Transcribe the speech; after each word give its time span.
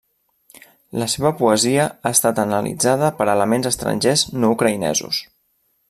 La 1.01 1.07
seva 1.13 1.31
poesia 1.41 1.85
ha 2.09 2.13
estat 2.19 2.41
analitzada 2.45 3.13
per 3.21 3.29
elements 3.35 3.71
estrangers 3.75 4.25
no 4.41 4.53
ucraïnesos. 4.57 5.23